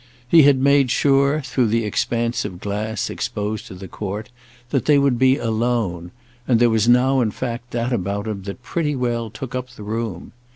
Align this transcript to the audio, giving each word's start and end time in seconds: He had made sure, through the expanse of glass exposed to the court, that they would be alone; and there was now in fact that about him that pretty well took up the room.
He 0.27 0.41
had 0.41 0.57
made 0.57 0.89
sure, 0.89 1.41
through 1.41 1.67
the 1.67 1.85
expanse 1.85 2.43
of 2.43 2.59
glass 2.59 3.07
exposed 3.07 3.67
to 3.67 3.75
the 3.75 3.87
court, 3.87 4.31
that 4.71 4.85
they 4.85 4.97
would 4.97 5.19
be 5.19 5.37
alone; 5.37 6.09
and 6.47 6.59
there 6.59 6.71
was 6.71 6.87
now 6.89 7.21
in 7.21 7.29
fact 7.29 7.69
that 7.69 7.93
about 7.93 8.25
him 8.27 8.41
that 8.45 8.63
pretty 8.63 8.95
well 8.95 9.29
took 9.29 9.53
up 9.53 9.69
the 9.69 9.83
room. 9.83 10.31